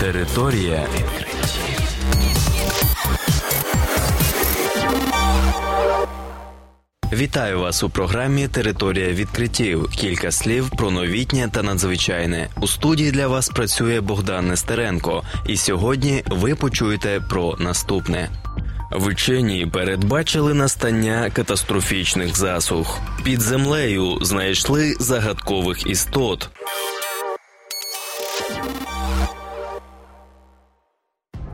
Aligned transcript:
Територія 0.00 0.86
відкриттів. 0.94 1.80
Вітаю 7.12 7.60
вас 7.60 7.82
у 7.82 7.90
програмі 7.90 8.48
Територія 8.48 9.08
відкриттів. 9.08 9.90
Кілька 9.90 10.30
слів 10.30 10.70
про 10.70 10.90
новітнє 10.90 11.48
та 11.52 11.62
надзвичайне. 11.62 12.48
У 12.60 12.66
студії 12.66 13.10
для 13.10 13.28
вас 13.28 13.48
працює 13.48 14.00
Богдан 14.00 14.48
Нестеренко, 14.48 15.22
і 15.46 15.56
сьогодні 15.56 16.22
ви 16.26 16.54
почуєте 16.54 17.20
про 17.30 17.56
наступне. 17.58 18.30
Вчені 18.92 19.66
передбачили 19.66 20.54
настання 20.54 21.30
катастрофічних 21.30 22.36
засух. 22.36 22.98
Під 23.24 23.40
землею 23.40 24.18
знайшли 24.20 24.96
загадкових 25.00 25.86
істот. 25.86 26.50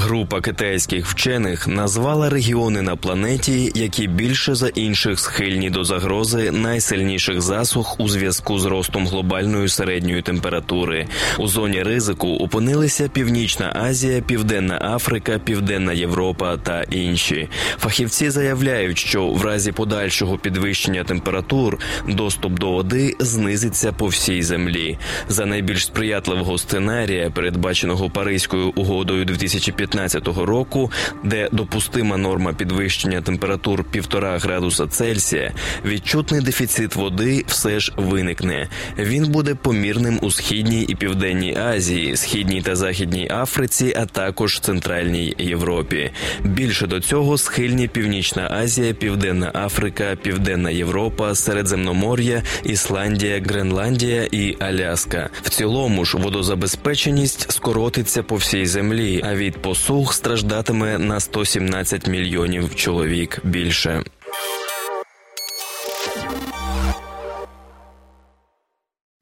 Група 0.00 0.40
китайських 0.40 1.06
вчених 1.06 1.68
назвала 1.68 2.30
регіони 2.30 2.82
на 2.82 2.96
планеті, 2.96 3.72
які 3.74 4.06
більше 4.06 4.54
за 4.54 4.68
інших 4.68 5.20
схильні 5.20 5.70
до 5.70 5.84
загрози 5.84 6.50
найсильніших 6.50 7.40
засух 7.40 8.00
у 8.00 8.08
зв'язку 8.08 8.58
з 8.58 8.64
ростом 8.64 9.06
глобальної 9.06 9.68
середньої 9.68 10.22
температури. 10.22 11.06
У 11.38 11.48
зоні 11.48 11.82
ризику 11.82 12.28
опинилися 12.28 13.08
Північна 13.08 13.72
Азія, 13.88 14.20
Південна 14.20 14.78
Африка, 14.94 15.40
Південна 15.44 15.92
Європа 15.92 16.56
та 16.56 16.82
інші. 16.82 17.48
Фахівці 17.78 18.30
заявляють, 18.30 18.98
що 18.98 19.26
в 19.26 19.44
разі 19.44 19.72
подальшого 19.72 20.38
підвищення 20.38 21.04
температур 21.04 21.78
доступ 22.08 22.52
до 22.52 22.70
води 22.70 23.16
знизиться 23.20 23.92
по 23.92 24.06
всій 24.06 24.42
землі. 24.42 24.98
За 25.28 25.46
найбільш 25.46 25.84
сприятливого 25.84 26.58
сценарія, 26.58 27.30
передбаченого 27.30 28.10
Паризькою 28.10 28.72
угодою 28.76 29.24
2015 29.24 29.87
2015 29.92 30.46
року, 30.46 30.90
де 31.24 31.48
допустима 31.52 32.16
норма 32.16 32.52
підвищення 32.52 33.20
температур 33.20 33.84
півтора 33.84 34.38
градуса 34.38 34.86
Цельсія, 34.86 35.52
відчутний 35.84 36.40
дефіцит 36.40 36.96
води 36.96 37.44
все 37.46 37.80
ж 37.80 37.92
виникне. 37.96 38.68
Він 38.98 39.24
буде 39.24 39.54
помірним 39.54 40.18
у 40.22 40.30
східній 40.30 40.82
і 40.82 40.94
південній 40.94 41.56
Азії, 41.58 42.16
східній 42.16 42.62
та 42.62 42.76
західній 42.76 43.28
Африці, 43.30 43.94
а 43.96 44.06
також 44.06 44.60
Центральній 44.60 45.34
Європі. 45.38 46.10
Більше 46.44 46.86
до 46.86 47.00
цього 47.00 47.38
схильні 47.38 47.88
Північна 47.88 48.48
Азія, 48.50 48.94
Південна 48.94 49.50
Африка, 49.54 50.16
Південна 50.22 50.70
Європа, 50.70 51.34
Середземномор'я, 51.34 52.42
Ісландія, 52.64 53.42
Гренландія 53.46 54.28
і 54.32 54.56
Аляска. 54.60 55.30
В 55.42 55.50
цілому 55.50 56.04
ж 56.04 56.18
водозабезпеченість 56.18 57.52
скоротиться 57.52 58.22
по 58.22 58.36
всій 58.36 58.66
землі, 58.66 59.22
а 59.24 59.34
від 59.34 59.62
посуд 59.62 59.77
Сух 59.86 60.14
страждатиме 60.14 60.98
на 60.98 61.20
117 61.20 62.08
мільйонів 62.08 62.74
чоловік 62.74 63.40
більше. 63.44 64.02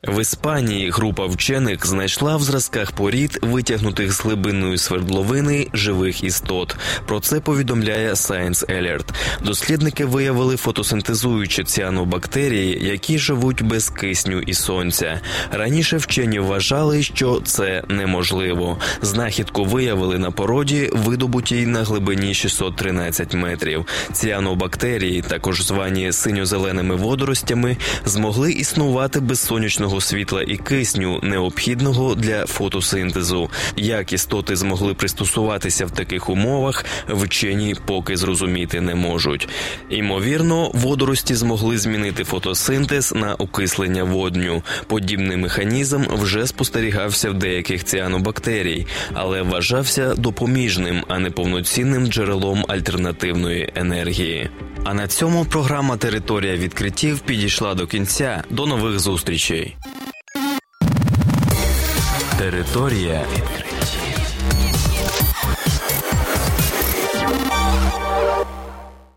В 0.07 0.21
Іспанії 0.21 0.91
група 0.91 1.27
вчених 1.27 1.87
знайшла 1.87 2.37
в 2.37 2.43
зразках 2.43 2.93
порід, 2.93 3.39
витягнутих 3.43 4.13
з 4.13 4.21
глибинної 4.21 4.79
свердловини 4.79 5.67
живих 5.73 6.25
істот. 6.25 6.77
Про 7.07 7.21
це 7.21 7.41
повідомляє 7.41 8.11
Science 8.11 8.67
Alert. 8.67 9.05
Дослідники 9.43 10.05
виявили 10.05 10.57
фотосинтезуючі 10.57 11.65
ціанобактерії, 11.65 12.87
які 12.87 13.19
живуть 13.19 13.63
без 13.63 13.91
кисню 13.91 14.41
і 14.41 14.55
сонця. 14.55 15.21
Раніше 15.51 15.97
вчені 15.97 16.39
вважали, 16.39 17.03
що 17.03 17.41
це 17.45 17.83
неможливо. 17.89 18.79
Знахідку 19.03 19.65
виявили 19.65 20.19
на 20.19 20.31
породі, 20.31 20.91
видобутій 20.93 21.67
на 21.67 21.83
глибині 21.85 22.35
613 22.35 23.35
метрів. 23.35 23.87
Ціанобактерії, 24.13 25.23
також 25.23 25.63
звані 25.63 26.13
синьо-зеленими 26.13 26.95
водоростями, 26.95 27.77
змогли 28.05 28.53
існувати 28.53 29.21
без 29.21 29.41
сонячного 29.41 29.96
світла 30.01 30.43
і 30.43 30.57
кисню, 30.57 31.21
необхідного 31.23 32.15
для 32.15 32.47
фотосинтезу. 32.47 33.51
Як 33.77 34.13
істоти 34.13 34.57
змогли 34.57 34.95
пристосуватися 34.95 35.87
в 35.87 35.91
таких 35.91 36.29
умовах, 36.29 36.85
вчені 37.09 37.77
поки 37.87 38.17
зрозуміти 38.17 38.81
не 38.81 38.95
можуть. 38.95 39.49
Імовірно, 39.91 40.71
водорості 40.75 41.35
змогли 41.35 41.79
змінити 41.79 42.25
фотосинтез 42.25 43.13
на 43.17 43.35
окислення 43.35 44.05
водню. 44.05 44.63
Подібний 44.87 45.37
механізм 45.37 46.05
вже 46.11 46.47
спостерігався 46.47 47.31
в 47.31 47.35
деяких 47.35 47.85
ціанобактерій, 47.85 48.87
але 49.15 49.43
вважався 49.43 50.15
допоміжним, 50.15 51.05
а 51.09 51.19
не 51.19 51.31
повноцінним 51.31 52.07
джерелом 52.07 52.65
альтернативної 52.69 53.73
енергії. 53.75 54.51
А 54.89 54.95
на 54.95 55.09
цьому 55.09 55.45
програма 55.45 55.97
Територія 55.97 56.57
відкриттів 56.57 57.21
підійшла 57.21 57.75
до 57.75 57.87
кінця. 57.87 58.43
До 58.51 58.67
нових 58.67 58.99
зустрічей. 58.99 59.77
Територія 62.39 63.25
відкриттів. 63.35 63.66